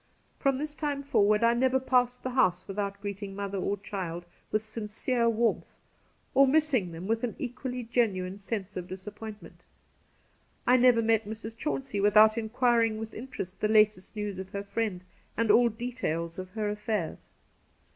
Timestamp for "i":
1.43-1.53, 10.65-10.75